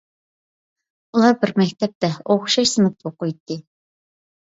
[1.17, 3.59] ئۇلار بىر مەكتەپتە، ئوخشاش سىنىپتا ئوقۇيتتى.